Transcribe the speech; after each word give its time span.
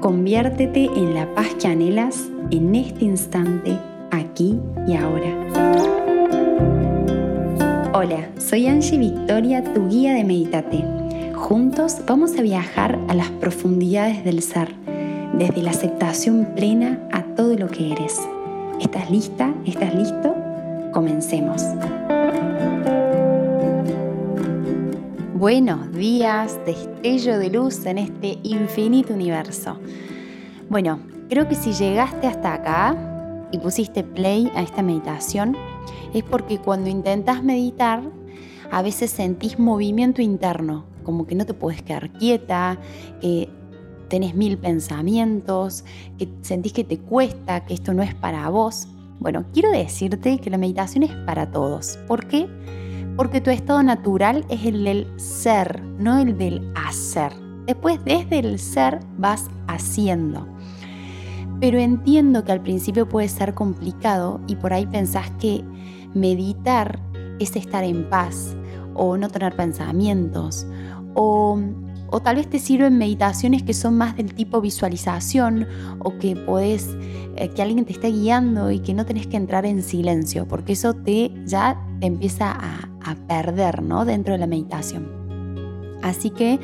Conviértete 0.00 0.86
en 0.86 1.14
la 1.14 1.32
paz 1.34 1.54
que 1.60 1.68
anhelas 1.68 2.28
en 2.50 2.74
este 2.74 3.04
instante, 3.04 3.78
aquí 4.10 4.58
y 4.86 4.96
ahora. 4.96 5.28
Hola, 7.94 8.28
soy 8.38 8.66
Angie 8.66 8.98
Victoria, 8.98 9.62
tu 9.62 9.88
guía 9.88 10.14
de 10.14 10.24
Meditate. 10.24 10.84
Juntos 11.34 11.98
vamos 12.06 12.36
a 12.38 12.42
viajar 12.42 12.98
a 13.08 13.14
las 13.14 13.30
profundidades 13.30 14.24
del 14.24 14.42
ser, 14.42 14.74
desde 15.38 15.62
la 15.62 15.70
aceptación 15.70 16.48
plena 16.56 16.98
a 17.12 17.22
todo 17.36 17.56
lo 17.56 17.68
que 17.68 17.92
eres. 17.92 18.20
¿Estás 18.80 19.10
lista? 19.10 19.54
¿Estás 19.64 19.94
listo? 19.94 20.34
Comencemos. 20.92 21.62
Buenos 25.42 25.90
días, 25.90 26.56
destello 26.64 27.36
de 27.36 27.50
luz 27.50 27.84
en 27.84 27.98
este 27.98 28.38
infinito 28.44 29.12
universo. 29.12 29.76
Bueno, 30.70 31.00
creo 31.28 31.48
que 31.48 31.56
si 31.56 31.72
llegaste 31.72 32.28
hasta 32.28 32.54
acá 32.54 33.48
y 33.50 33.58
pusiste 33.58 34.04
play 34.04 34.48
a 34.54 34.62
esta 34.62 34.82
meditación, 34.82 35.56
es 36.14 36.22
porque 36.22 36.58
cuando 36.58 36.88
intentas 36.88 37.42
meditar, 37.42 38.04
a 38.70 38.82
veces 38.82 39.10
sentís 39.10 39.58
movimiento 39.58 40.22
interno, 40.22 40.84
como 41.02 41.26
que 41.26 41.34
no 41.34 41.44
te 41.44 41.54
puedes 41.54 41.82
quedar 41.82 42.12
quieta, 42.12 42.78
que 43.20 43.48
tenés 44.06 44.36
mil 44.36 44.58
pensamientos, 44.58 45.84
que 46.18 46.28
sentís 46.42 46.72
que 46.72 46.84
te 46.84 46.98
cuesta, 46.98 47.64
que 47.64 47.74
esto 47.74 47.92
no 47.94 48.04
es 48.04 48.14
para 48.14 48.48
vos. 48.48 48.86
Bueno, 49.18 49.44
quiero 49.52 49.72
decirte 49.72 50.38
que 50.38 50.50
la 50.50 50.58
meditación 50.58 51.02
es 51.02 51.10
para 51.26 51.50
todos. 51.50 51.98
¿Por 52.06 52.28
qué? 52.28 52.48
Porque 53.16 53.40
tu 53.40 53.50
estado 53.50 53.82
natural 53.82 54.44
es 54.48 54.64
el 54.64 54.84
del 54.84 55.06
ser, 55.16 55.82
no 55.98 56.18
el 56.18 56.36
del 56.36 56.72
hacer. 56.74 57.32
Después 57.66 58.04
desde 58.04 58.38
el 58.38 58.58
ser 58.58 59.00
vas 59.18 59.48
haciendo. 59.68 60.46
Pero 61.60 61.78
entiendo 61.78 62.44
que 62.44 62.52
al 62.52 62.62
principio 62.62 63.08
puede 63.08 63.28
ser 63.28 63.54
complicado 63.54 64.40
y 64.46 64.56
por 64.56 64.72
ahí 64.72 64.86
pensás 64.86 65.30
que 65.38 65.64
meditar 66.14 67.00
es 67.38 67.54
estar 67.56 67.84
en 67.84 68.08
paz 68.08 68.56
o 68.94 69.16
no 69.16 69.28
tener 69.28 69.54
pensamientos 69.56 70.66
o, 71.14 71.58
o 72.10 72.20
tal 72.20 72.36
vez 72.36 72.48
te 72.48 72.58
sirven 72.58 72.98
meditaciones 72.98 73.62
que 73.62 73.74
son 73.74 73.96
más 73.96 74.16
del 74.16 74.34
tipo 74.34 74.60
visualización 74.60 75.66
o 76.00 76.18
que 76.18 76.36
podés 76.36 76.88
eh, 77.36 77.48
que 77.48 77.62
alguien 77.62 77.84
te 77.84 77.92
esté 77.92 78.08
guiando 78.08 78.70
y 78.70 78.80
que 78.80 78.92
no 78.92 79.06
tenés 79.06 79.26
que 79.26 79.36
entrar 79.36 79.64
en 79.64 79.82
silencio 79.82 80.46
porque 80.46 80.74
eso 80.74 80.94
te 80.94 81.32
ya 81.46 81.82
te 82.00 82.06
empieza 82.06 82.52
a, 82.52 82.91
a 83.04 83.14
perder 83.14 83.82
¿no? 83.82 84.04
dentro 84.04 84.32
de 84.32 84.38
la 84.38 84.46
meditación. 84.46 85.08
Así 86.02 86.30
que, 86.30 86.58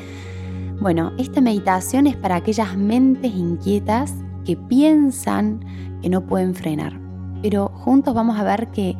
bueno, 0.81 1.11
esta 1.17 1.41
meditación 1.41 2.07
es 2.07 2.15
para 2.15 2.35
aquellas 2.35 2.77
mentes 2.77 3.33
inquietas 3.33 4.13
que 4.45 4.55
piensan 4.55 5.63
que 6.01 6.09
no 6.09 6.25
pueden 6.25 6.55
frenar. 6.55 6.99
Pero 7.41 7.69
juntos 7.69 8.13
vamos 8.13 8.37
a 8.37 8.43
ver 8.43 8.67
que, 8.67 8.95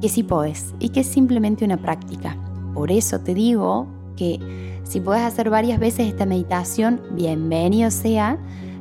que 0.00 0.08
sí 0.08 0.22
podés 0.22 0.74
y 0.78 0.90
que 0.90 1.00
es 1.00 1.06
simplemente 1.06 1.64
una 1.64 1.76
práctica. 1.76 2.36
Por 2.74 2.90
eso 2.90 3.20
te 3.20 3.34
digo 3.34 3.86
que 4.16 4.38
si 4.84 5.00
puedes 5.00 5.22
hacer 5.22 5.50
varias 5.50 5.78
veces 5.78 6.08
esta 6.08 6.26
meditación, 6.26 7.00
bienvenido 7.12 7.90
sea, 7.90 8.38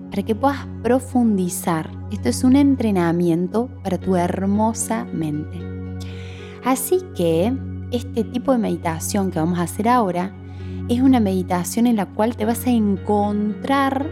para 0.10 0.24
que 0.24 0.36
puedas 0.36 0.66
profundizar. 0.82 1.90
Esto 2.12 2.30
es 2.30 2.44
un 2.44 2.56
entrenamiento 2.56 3.70
para 3.84 3.98
tu 3.98 4.16
hermosa 4.16 5.06
mente. 5.06 5.60
Así 6.64 7.02
que 7.16 7.54
este 7.92 8.24
tipo 8.24 8.52
de 8.52 8.58
meditación 8.58 9.32
que 9.32 9.40
vamos 9.40 9.60
a 9.60 9.64
hacer 9.64 9.88
ahora 9.88 10.32
es 10.88 11.02
una 11.02 11.20
meditación 11.20 11.88
en 11.88 11.96
la 11.96 12.06
cual 12.06 12.36
te 12.36 12.46
vas 12.46 12.66
a 12.66 12.72
encontrar 12.72 14.10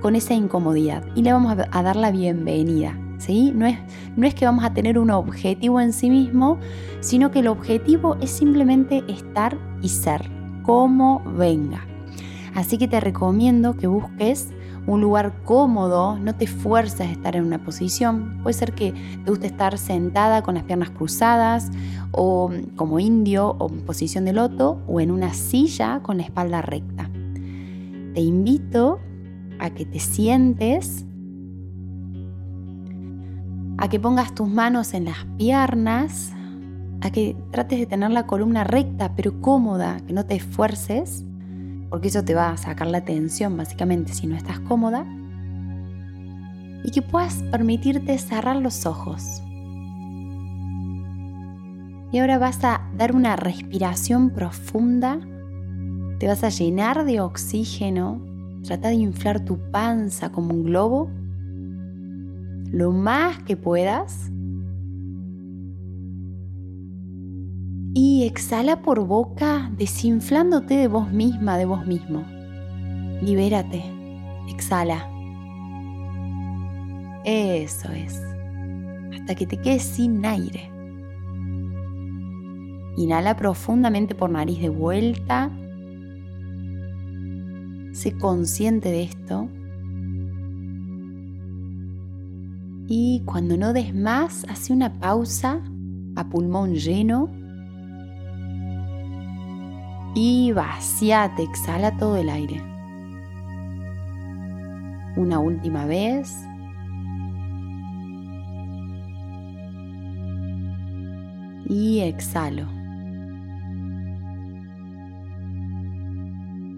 con 0.00 0.16
esa 0.16 0.34
incomodidad 0.34 1.04
y 1.14 1.22
le 1.22 1.32
vamos 1.32 1.56
a 1.70 1.82
dar 1.82 1.96
la 1.96 2.10
bienvenida. 2.10 2.98
¿sí? 3.18 3.52
No, 3.54 3.66
es, 3.66 3.78
no 4.16 4.26
es 4.26 4.34
que 4.34 4.44
vamos 4.44 4.64
a 4.64 4.74
tener 4.74 4.98
un 4.98 5.10
objetivo 5.10 5.80
en 5.80 5.92
sí 5.92 6.10
mismo, 6.10 6.58
sino 7.00 7.30
que 7.30 7.38
el 7.38 7.48
objetivo 7.48 8.16
es 8.20 8.30
simplemente 8.30 9.04
estar 9.08 9.56
y 9.80 9.88
ser, 9.88 10.30
como 10.62 11.22
venga. 11.36 11.86
Así 12.54 12.78
que 12.78 12.88
te 12.88 13.00
recomiendo 13.00 13.76
que 13.76 13.86
busques 13.86 14.48
un 14.86 15.00
lugar 15.00 15.42
cómodo, 15.44 16.18
no 16.18 16.34
te 16.34 16.46
fuerces 16.46 17.00
a 17.00 17.10
estar 17.10 17.36
en 17.36 17.44
una 17.44 17.58
posición. 17.64 18.40
Puede 18.42 18.54
ser 18.54 18.72
que 18.72 18.92
te 18.92 19.30
guste 19.30 19.46
estar 19.46 19.78
sentada 19.78 20.42
con 20.42 20.54
las 20.54 20.64
piernas 20.64 20.90
cruzadas 20.90 21.70
o 22.10 22.50
como 22.76 22.98
indio 22.98 23.56
o 23.58 23.70
en 23.70 23.82
posición 23.82 24.24
de 24.24 24.32
loto 24.32 24.80
o 24.86 25.00
en 25.00 25.10
una 25.10 25.34
silla 25.34 26.00
con 26.02 26.16
la 26.16 26.24
espalda 26.24 26.62
recta. 26.62 27.08
Te 28.14 28.20
invito 28.20 28.98
a 29.58 29.70
que 29.70 29.86
te 29.86 30.00
sientes, 30.00 31.06
a 33.78 33.88
que 33.88 34.00
pongas 34.00 34.34
tus 34.34 34.48
manos 34.48 34.94
en 34.94 35.04
las 35.04 35.24
piernas, 35.38 36.32
a 37.00 37.10
que 37.10 37.36
trates 37.50 37.78
de 37.78 37.86
tener 37.86 38.10
la 38.10 38.26
columna 38.26 38.64
recta 38.64 39.14
pero 39.14 39.40
cómoda, 39.40 40.00
que 40.06 40.12
no 40.12 40.26
te 40.26 40.34
esfuerces 40.34 41.24
porque 41.92 42.08
eso 42.08 42.24
te 42.24 42.34
va 42.34 42.48
a 42.48 42.56
sacar 42.56 42.86
la 42.86 43.04
tensión 43.04 43.54
básicamente 43.54 44.14
si 44.14 44.26
no 44.26 44.34
estás 44.34 44.58
cómoda, 44.60 45.04
y 46.82 46.90
que 46.90 47.02
puedas 47.02 47.42
permitirte 47.50 48.16
cerrar 48.16 48.56
los 48.56 48.86
ojos. 48.86 49.42
Y 52.10 52.18
ahora 52.18 52.38
vas 52.38 52.64
a 52.64 52.80
dar 52.96 53.14
una 53.14 53.36
respiración 53.36 54.30
profunda, 54.30 55.20
te 56.18 56.28
vas 56.28 56.42
a 56.44 56.48
llenar 56.48 57.04
de 57.04 57.20
oxígeno, 57.20 58.24
trata 58.64 58.88
de 58.88 58.94
inflar 58.94 59.44
tu 59.44 59.58
panza 59.70 60.32
como 60.32 60.54
un 60.54 60.64
globo, 60.64 61.10
lo 62.70 62.92
más 62.92 63.42
que 63.42 63.58
puedas 63.58 64.30
y 67.94 68.24
exhala 68.24 68.80
por 68.82 69.06
boca 69.06 69.70
desinflándote 69.76 70.76
de 70.76 70.88
vos 70.88 71.12
misma, 71.12 71.58
de 71.58 71.66
vos 71.66 71.86
mismo. 71.86 72.24
Libérate, 73.20 73.84
exhala. 74.48 75.08
Eso 77.24 77.90
es, 77.92 78.20
hasta 79.12 79.34
que 79.34 79.46
te 79.46 79.58
quedes 79.58 79.82
sin 79.82 80.24
aire. 80.24 80.70
Inhala 82.96 83.36
profundamente 83.36 84.14
por 84.14 84.30
nariz 84.30 84.60
de 84.60 84.68
vuelta. 84.68 85.50
Sé 87.92 88.16
consciente 88.16 88.90
de 88.90 89.02
esto. 89.04 89.48
Y 92.88 93.22
cuando 93.24 93.56
no 93.56 93.72
des 93.72 93.94
más, 93.94 94.44
hace 94.48 94.72
una 94.72 94.98
pausa 94.98 95.62
a 96.16 96.28
pulmón 96.28 96.74
lleno 96.74 97.41
y 100.14 100.52
vaciate, 100.52 101.42
exhala 101.42 101.96
todo 101.96 102.16
el 102.16 102.28
aire. 102.28 102.62
Una 105.16 105.38
última 105.38 105.86
vez. 105.86 106.36
Y 111.68 112.00
exhalo. 112.00 112.66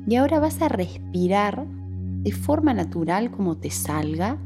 Y 0.06 0.16
ahora 0.16 0.38
vas 0.38 0.60
a 0.62 0.68
respirar 0.68 1.66
de 1.66 2.30
forma 2.30 2.72
natural 2.74 3.30
como 3.30 3.56
te 3.56 3.70
salga. 3.70 4.38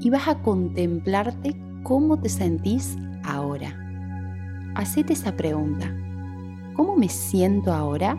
Y 0.00 0.10
vas 0.10 0.28
a 0.28 0.40
contemplarte 0.42 1.56
cómo 1.82 2.20
te 2.20 2.28
sentís 2.28 2.96
hacete 4.74 5.12
esa 5.12 5.36
pregunta. 5.36 5.90
¿Cómo 6.74 6.96
me 6.96 7.08
siento 7.08 7.72
ahora? 7.72 8.16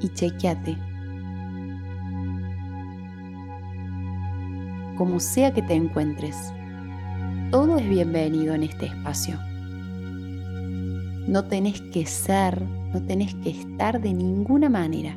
Y 0.00 0.08
chequeate. 0.10 0.76
Como 4.96 5.20
sea 5.20 5.52
que 5.52 5.62
te 5.62 5.74
encuentres, 5.74 6.36
todo 7.50 7.78
es 7.78 7.88
bienvenido 7.88 8.54
en 8.54 8.64
este 8.64 8.86
espacio. 8.86 9.38
No 11.26 11.44
tenés 11.44 11.80
que 11.92 12.04
ser, 12.06 12.62
no 12.92 13.02
tenés 13.02 13.34
que 13.36 13.50
estar 13.50 14.00
de 14.00 14.12
ninguna 14.12 14.68
manera. 14.68 15.16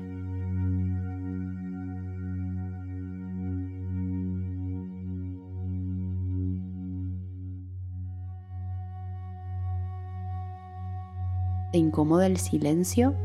¿Te 11.71 11.77
incomoda 11.77 12.27
el 12.27 12.35
silencio? 12.35 13.15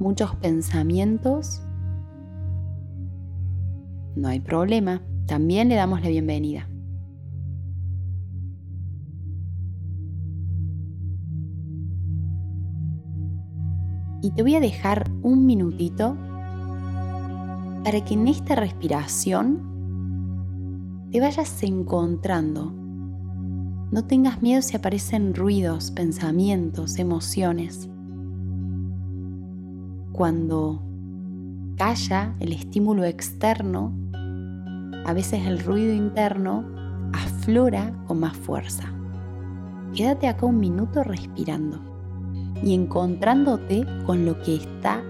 ¿Muchos 0.00 0.34
pensamientos? 0.36 1.62
No 4.16 4.26
hay 4.26 4.40
problema, 4.40 5.00
también 5.26 5.68
le 5.68 5.76
damos 5.76 6.02
la 6.02 6.08
bienvenida. 6.08 6.68
Y 14.20 14.32
te 14.32 14.42
voy 14.42 14.56
a 14.56 14.60
dejar 14.60 15.08
un 15.22 15.46
minutito 15.46 16.16
para 17.84 18.04
que 18.04 18.14
en 18.14 18.26
esta 18.26 18.56
respiración 18.56 19.72
te 21.12 21.20
vayas 21.20 21.62
encontrando 21.62 22.83
no 23.94 24.04
tengas 24.04 24.42
miedo 24.42 24.60
si 24.60 24.74
aparecen 24.74 25.36
ruidos, 25.36 25.92
pensamientos, 25.92 26.98
emociones. 26.98 27.88
Cuando 30.10 30.82
calla 31.76 32.34
el 32.40 32.52
estímulo 32.52 33.04
externo, 33.04 33.96
a 35.06 35.12
veces 35.12 35.46
el 35.46 35.60
ruido 35.60 35.94
interno 35.94 36.64
aflora 37.12 37.94
con 38.08 38.18
más 38.18 38.36
fuerza. 38.36 38.92
Quédate 39.94 40.26
acá 40.26 40.44
un 40.44 40.58
minuto 40.58 41.04
respirando 41.04 41.78
y 42.64 42.74
encontrándote 42.74 43.86
con 44.06 44.26
lo 44.26 44.42
que 44.42 44.56
está 44.56 45.04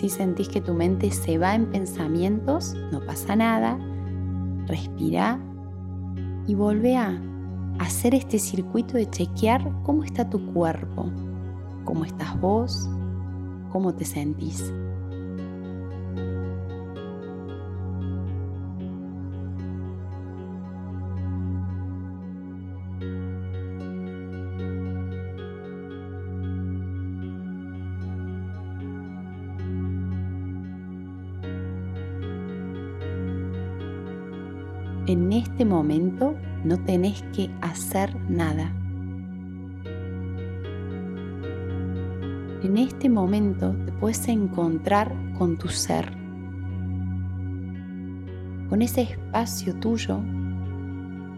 Si 0.00 0.08
sentís 0.08 0.48
que 0.48 0.62
tu 0.62 0.72
mente 0.72 1.10
se 1.10 1.36
va 1.36 1.54
en 1.54 1.66
pensamientos, 1.66 2.74
no 2.90 3.04
pasa 3.04 3.36
nada. 3.36 3.78
Respira 4.66 5.38
y 6.46 6.54
vuelve 6.54 6.96
a 6.96 7.20
hacer 7.78 8.14
este 8.14 8.38
circuito 8.38 8.94
de 8.94 9.10
chequear 9.10 9.70
cómo 9.82 10.02
está 10.02 10.30
tu 10.30 10.54
cuerpo, 10.54 11.04
cómo 11.84 12.06
estás 12.06 12.40
vos, 12.40 12.88
cómo 13.70 13.94
te 13.94 14.06
sentís. 14.06 14.72
Momento 35.80 36.36
no 36.62 36.76
tenés 36.84 37.22
que 37.32 37.48
hacer 37.62 38.14
nada. 38.28 38.70
En 42.62 42.76
este 42.76 43.08
momento 43.08 43.74
te 43.86 43.92
puedes 43.92 44.28
encontrar 44.28 45.10
con 45.38 45.56
tu 45.56 45.68
ser, 45.68 46.12
con 48.68 48.82
ese 48.82 49.02
espacio 49.02 49.74
tuyo 49.76 50.20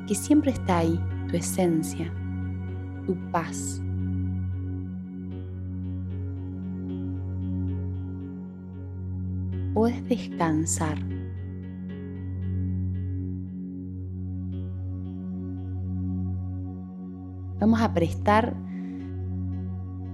que 0.08 0.16
siempre 0.16 0.50
está 0.50 0.78
ahí, 0.78 1.00
tu 1.28 1.36
esencia, 1.36 2.12
tu 3.06 3.14
paz. 3.30 3.80
Puedes 9.72 10.08
descansar 10.08 10.98
vamos 17.62 17.80
a 17.80 17.94
prestar 17.94 18.56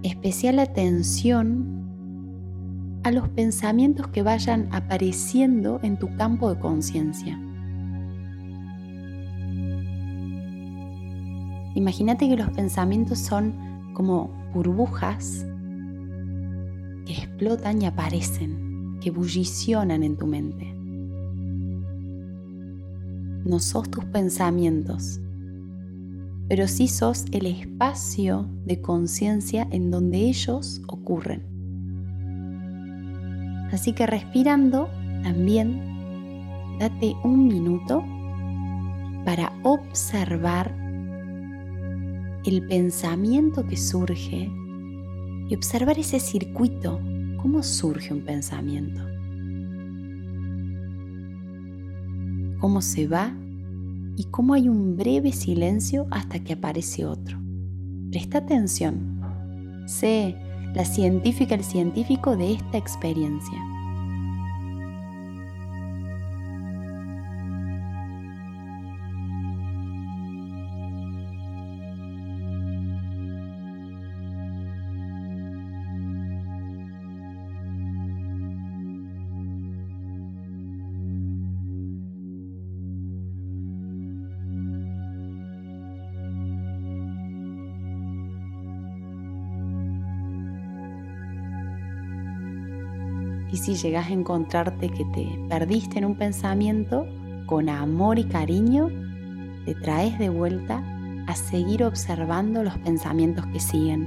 especial 0.03 0.59
atención 0.59 1.89
a 3.05 3.11
los 3.11 3.27
pensamientos 3.31 4.06
que 4.09 4.23
vayan 4.23 4.69
apareciendo 4.71 5.81
en 5.83 5.99
tu 5.99 6.15
campo 6.17 6.53
de 6.53 6.61
conciencia. 6.61 7.41
Imagínate 11.75 12.29
que 12.29 12.37
los 12.37 12.50
pensamientos 12.50 13.19
son 13.19 13.55
como 13.95 14.31
burbujas 14.53 15.47
que 17.06 17.15
explotan 17.15 17.81
y 17.81 17.87
aparecen, 17.87 18.99
que 19.00 19.11
bullicionan 19.11 20.03
en 20.03 20.19
tu 20.19 20.27
mente. 20.27 20.71
No 23.47 23.59
sos 23.59 23.91
tus 23.91 24.05
pensamientos, 24.05 25.23
pero 26.49 26.67
sí 26.67 26.89
sos 26.89 27.27
el 27.33 27.47
espacio 27.47 28.49
de 28.65 28.81
conciencia 28.81 29.69
en 29.71 29.91
donde 29.91 30.19
ellos 30.19 30.81
ocurren. 30.89 31.43
Así 33.71 33.93
que 33.93 34.06
respirando 34.06 34.89
también, 35.23 35.83
date 36.79 37.15
un 37.23 37.47
minuto 37.47 38.03
para 39.27 39.53
observar 39.62 40.75
el 42.47 42.67
pensamiento 42.67 43.67
que 43.67 43.77
surge 43.77 44.50
y 45.50 45.55
observar 45.55 45.99
ese 45.99 46.19
circuito, 46.19 46.99
cómo 47.37 47.62
surge 47.62 48.15
un 48.15 48.23
pensamiento, 48.23 49.03
cómo 52.59 52.81
se 52.81 53.06
va 53.06 53.35
y 54.19 54.25
cómo 54.25 54.55
hay 54.55 54.69
un 54.69 54.97
breve 54.97 55.31
silencio 55.31 56.09
hasta 56.11 56.41
que 56.41 56.55
aparece 56.55 57.06
otro. 57.06 57.38
Presta 58.11 58.38
atención. 58.38 59.85
Sé 59.87 60.35
la 60.75 60.85
científica, 60.85 61.55
el 61.55 61.62
científico 61.62 62.37
de 62.37 62.55
esta 62.55 62.79
experiencia. 62.79 63.77
Y 93.50 93.57
si 93.57 93.75
llegas 93.75 94.09
a 94.09 94.12
encontrarte 94.12 94.90
que 94.90 95.05
te 95.07 95.26
perdiste 95.49 95.99
en 95.99 96.05
un 96.05 96.17
pensamiento, 96.17 97.07
con 97.47 97.69
amor 97.69 98.19
y 98.19 98.25
cariño, 98.25 98.90
te 99.64 99.75
traes 99.75 100.19
de 100.19 100.28
vuelta 100.28 100.83
a 101.26 101.35
seguir 101.35 101.83
observando 101.85 102.62
los 102.62 102.76
pensamientos 102.78 103.47
que 103.47 103.61
siguen. 103.61 104.07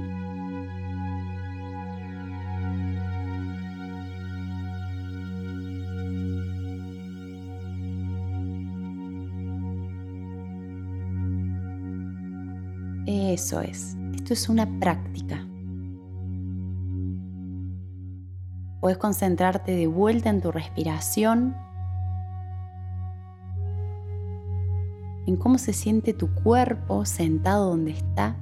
Eso 13.06 13.60
es, 13.60 13.96
esto 14.14 14.34
es 14.34 14.48
una 14.48 14.66
práctica. 14.78 15.46
Puedes 18.82 18.98
concentrarte 18.98 19.76
de 19.76 19.86
vuelta 19.86 20.28
en 20.28 20.40
tu 20.40 20.50
respiración, 20.50 21.54
en 25.24 25.36
cómo 25.36 25.58
se 25.58 25.72
siente 25.72 26.12
tu 26.14 26.34
cuerpo 26.34 27.04
sentado 27.04 27.68
donde 27.70 27.92
está. 27.92 28.36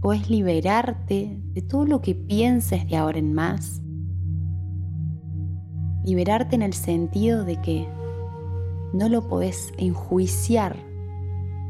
Puedes 0.00 0.30
liberarte 0.30 1.38
de 1.52 1.60
todo 1.60 1.84
lo 1.84 2.00
que 2.00 2.14
pienses 2.14 2.88
de 2.88 2.96
ahora 2.96 3.18
en 3.18 3.34
más. 3.34 3.82
Liberarte 6.04 6.56
en 6.56 6.62
el 6.62 6.72
sentido 6.72 7.44
de 7.44 7.60
que 7.60 7.86
no 8.94 9.10
lo 9.10 9.28
podés 9.28 9.74
enjuiciar, 9.76 10.74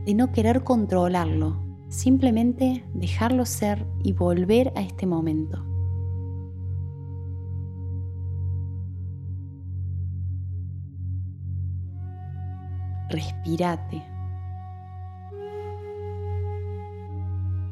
de 0.06 0.14
no 0.14 0.30
querer 0.30 0.62
controlarlo, 0.62 1.63
Simplemente 1.94 2.84
dejarlo 2.92 3.46
ser 3.46 3.86
y 4.02 4.12
volver 4.12 4.72
a 4.74 4.80
este 4.80 5.06
momento. 5.06 5.64
Respirate. 13.10 14.02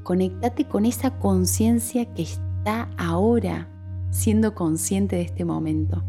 Conectate 0.05 0.69
con 0.69 0.87
esa 0.87 1.19
conciencia 1.19 2.05
que 2.14 2.23
está 2.23 2.91
ahora 2.97 3.69
siendo 4.11 4.55
consciente 4.55 5.17
de 5.17 5.23
este 5.23 5.45
momento. 5.45 6.05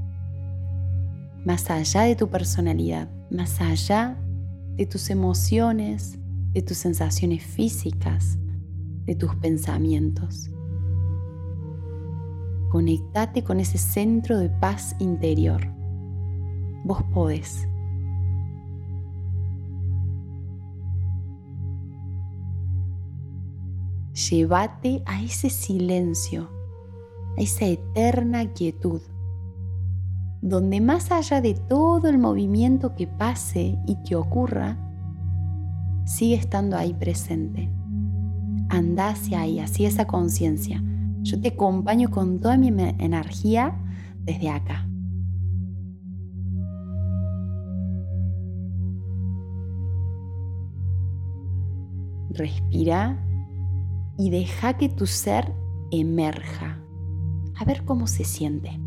Más 1.45 1.67
allá 1.71 2.03
de 2.03 2.15
tu 2.15 2.29
personalidad, 2.29 3.09
más 3.31 3.59
allá 3.59 4.19
de 4.75 4.85
tus 4.85 5.09
emociones, 5.09 6.19
de 6.53 6.61
tus 6.61 6.77
sensaciones 6.77 7.43
físicas, 7.43 8.37
de 9.05 9.15
tus 9.15 9.35
pensamientos. 9.35 10.51
Conectate 12.69 13.43
con 13.43 13.59
ese 13.59 13.77
centro 13.77 14.37
de 14.37 14.49
paz 14.49 14.95
interior. 14.99 15.67
Vos 16.83 17.03
podés. 17.13 17.67
Llévate 24.29 25.01
a 25.05 25.21
ese 25.23 25.49
silencio, 25.49 26.49
a 27.37 27.41
esa 27.41 27.65
eterna 27.65 28.53
quietud, 28.53 29.01
donde 30.41 30.81
más 30.81 31.11
allá 31.11 31.41
de 31.41 31.55
todo 31.55 32.09
el 32.09 32.19
movimiento 32.19 32.95
que 32.95 33.07
pase 33.07 33.79
y 33.87 33.95
que 34.03 34.15
ocurra, 34.15 34.77
sigue 36.05 36.35
estando 36.35 36.77
ahí 36.77 36.93
presente. 36.93 37.69
Anda 38.69 39.09
hacia 39.09 39.41
ahí, 39.41 39.59
hacia 39.59 39.87
esa 39.87 40.05
conciencia. 40.05 40.83
Yo 41.21 41.39
te 41.39 41.49
acompaño 41.49 42.09
con 42.09 42.39
toda 42.39 42.57
mi 42.57 42.67
energía 42.67 43.77
desde 44.25 44.49
acá. 44.49 44.87
Respira 52.31 53.23
y 54.17 54.31
deja 54.31 54.73
que 54.77 54.89
tu 54.89 55.05
ser 55.05 55.53
emerja. 55.91 56.79
A 57.55 57.65
ver 57.65 57.85
cómo 57.85 58.07
se 58.07 58.23
siente. 58.23 58.79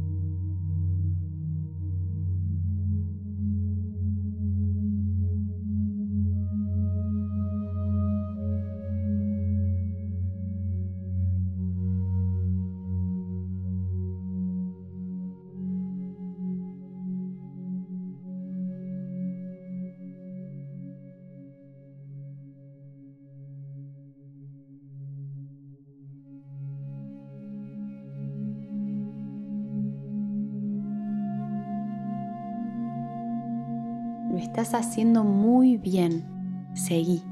Estás 34.56 34.72
haciendo 34.72 35.22
muy 35.22 35.76
bien. 35.76 36.24
Seguí. 36.72 37.22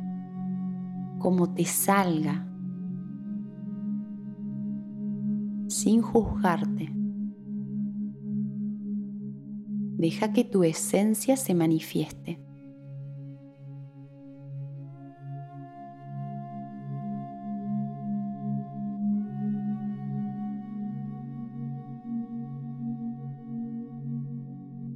Como 1.19 1.55
te 1.55 1.65
salga. 1.65 2.47
Sin 5.69 6.03
juzgarte. 6.03 6.93
Deja 9.97 10.35
que 10.35 10.45
tu 10.45 10.65
esencia 10.65 11.39
se 11.39 11.55
manifieste. 11.55 12.44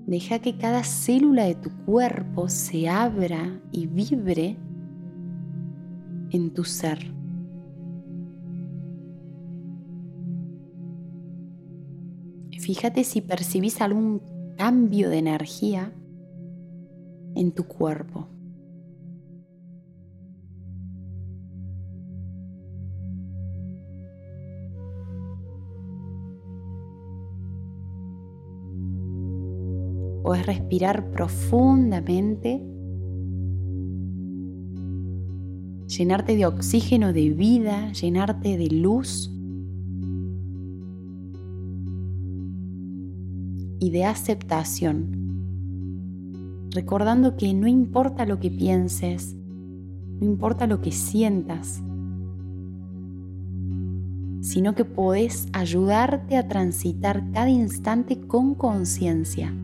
Deja 0.08 0.38
que 0.38 0.56
cada 0.56 0.84
célula 0.84 1.44
de 1.44 1.54
tu 1.54 1.68
cuerpo 1.84 2.48
se 2.48 2.88
abra 2.88 3.60
y 3.70 3.86
vibre 3.86 4.56
en 6.30 6.54
tu 6.54 6.64
ser. 6.64 7.12
Fíjate 12.58 13.04
si 13.04 13.20
percibís 13.20 13.82
algún 13.82 14.22
cambio 14.56 15.10
de 15.10 15.18
energía 15.18 15.92
en 17.34 17.52
tu 17.52 17.64
cuerpo. 17.64 18.28
Puedes 30.28 30.44
respirar 30.44 31.10
profundamente, 31.10 32.62
llenarte 35.86 36.36
de 36.36 36.44
oxígeno 36.44 37.14
de 37.14 37.30
vida, 37.30 37.90
llenarte 37.92 38.58
de 38.58 38.66
luz. 38.66 39.34
Y 43.80 43.88
de 43.88 44.04
aceptación, 44.04 45.06
recordando 46.72 47.38
que 47.38 47.54
no 47.54 47.66
importa 47.66 48.26
lo 48.26 48.38
que 48.38 48.50
pienses, 48.50 49.34
no 50.20 50.26
importa 50.26 50.66
lo 50.66 50.82
que 50.82 50.92
sientas, 50.92 51.82
sino 54.42 54.74
que 54.74 54.84
podés 54.84 55.46
ayudarte 55.54 56.36
a 56.36 56.48
transitar 56.48 57.30
cada 57.32 57.48
instante 57.48 58.20
con 58.20 58.54
conciencia 58.54 59.54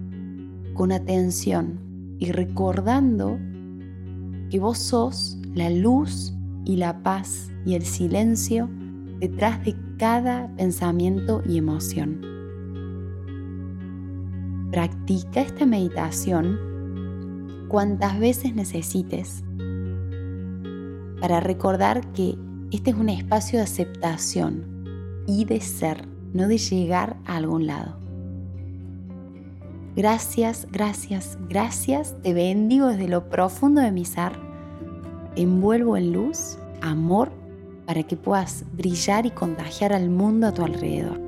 con 0.75 0.93
atención 0.93 1.81
y 2.19 2.33
recordando 2.33 3.39
que 4.51 4.59
vos 4.59 4.79
sos 4.79 5.39
la 5.55 5.71
luz 5.71 6.35
y 6.65 6.77
la 6.77 7.03
paz 7.03 7.51
y 7.65 7.75
el 7.75 7.83
silencio 7.83 8.69
detrás 9.21 9.65
de 9.65 9.75
cada 9.99 10.55
pensamiento 10.57 11.43
y 11.49 11.59
emoción. 11.59 12.21
Practica 14.71 15.41
esta 15.41 15.67
meditación 15.67 16.59
cuantas 17.69 18.19
veces 18.19 18.55
necesites 18.55 19.45
para 21.21 21.41
recordar 21.41 22.13
que 22.13 22.37
este 22.71 22.91
es 22.91 22.97
un 22.97 23.09
espacio 23.09 23.59
de 23.59 23.65
aceptación 23.65 25.25
y 25.27 25.45
de 25.45 25.61
ser, 25.61 26.09
no 26.33 26.49
de 26.49 26.59
llegar 26.59 27.17
a 27.25 27.37
algún 27.37 27.67
lado. 27.67 28.04
Gracias, 29.97 30.67
gracias, 30.73 31.39
gracias. 31.49 32.17
Te 32.23 32.35
bendigo 32.35 32.89
desde 32.89 33.09
lo 33.09 33.29
profundo 33.29 33.81
de 33.81 33.93
mi 33.93 34.05
ser. 34.05 34.33
envuelvo 35.37 35.97
en 35.97 36.13
luz, 36.13 36.59
amor, 36.81 37.31
para 37.87 38.03
que 38.03 38.17
puedas 38.17 38.65
brillar 38.73 39.27
y 39.27 39.31
contagiar 39.31 39.93
al 39.93 40.11
mundo 40.11 40.47
a 40.47 40.53
tu 40.53 40.65
alrededor. 40.65 41.19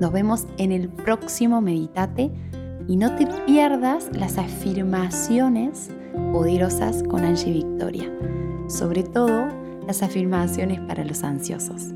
Nos 0.00 0.12
vemos 0.12 0.46
en 0.58 0.72
el 0.72 0.88
próximo 0.88 1.60
Meditate 1.60 2.30
y 2.88 2.96
no 2.96 3.14
te 3.14 3.26
pierdas 3.46 4.10
las 4.12 4.38
afirmaciones 4.38 5.90
poderosas 6.32 7.02
con 7.04 7.24
Angie 7.24 7.52
Victoria, 7.52 8.12
sobre 8.68 9.02
todo 9.02 9.46
las 9.86 10.02
afirmaciones 10.02 10.80
para 10.80 11.04
los 11.04 11.22
ansiosos. 11.22 11.92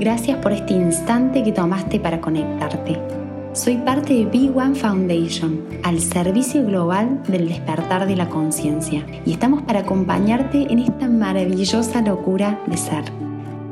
Gracias 0.00 0.38
por 0.38 0.50
este 0.52 0.72
instante 0.72 1.42
que 1.42 1.52
tomaste 1.52 2.00
para 2.00 2.22
conectarte. 2.22 2.98
Soy 3.52 3.76
parte 3.76 4.14
de 4.14 4.24
Big 4.24 4.56
One 4.56 4.74
Foundation, 4.74 5.60
al 5.82 6.00
servicio 6.00 6.64
global 6.64 7.22
del 7.28 7.48
despertar 7.48 8.06
de 8.06 8.16
la 8.16 8.30
conciencia, 8.30 9.04
y 9.26 9.32
estamos 9.32 9.60
para 9.60 9.80
acompañarte 9.80 10.72
en 10.72 10.78
esta 10.78 11.06
maravillosa 11.06 12.00
locura 12.00 12.58
de 12.66 12.78
ser. 12.78 13.04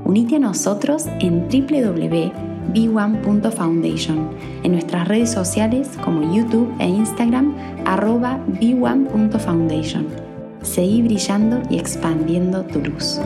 Unite 0.04 0.36
a 0.36 0.40
nosotros 0.40 1.06
en 1.20 1.48
www.b1.foundation, 1.48 4.28
en 4.64 4.72
nuestras 4.72 5.08
redes 5.08 5.32
sociales 5.32 5.88
como 6.04 6.34
YouTube 6.34 6.70
e 6.78 6.88
Instagram, 6.88 7.54
arroba 7.86 8.38
b1.foundation. 8.60 10.06
Seguí 10.60 11.00
brillando 11.00 11.62
y 11.70 11.78
expandiendo 11.78 12.64
tu 12.64 12.80
luz. 12.80 13.18